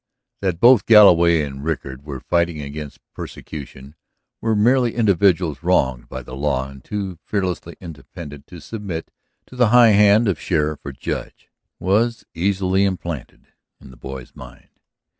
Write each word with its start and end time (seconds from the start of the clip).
That 0.39 0.59
both 0.59 0.87
Galloway 0.87 1.43
and 1.43 1.63
Rickard 1.63 2.03
were 2.03 2.19
fighting 2.21 2.59
against 2.59 2.97
persecution, 3.13 3.93
were 4.41 4.55
merely 4.55 4.95
individuals 4.95 5.61
wronged 5.61 6.09
by 6.09 6.23
the 6.23 6.33
law 6.35 6.69
and 6.71 6.83
too 6.83 7.19
fearlessly 7.23 7.75
independent 7.79 8.47
to 8.47 8.59
submit 8.61 9.11
to 9.45 9.55
the 9.55 9.67
high 9.67 9.91
hand 9.91 10.27
of 10.27 10.41
sheriff 10.41 10.79
or 10.83 10.91
judge, 10.91 11.51
was 11.77 12.25
easily 12.33 12.83
implanted 12.83 13.49
in 13.79 13.91
the 13.91 13.95
boy's 13.95 14.35
mind. 14.35 14.69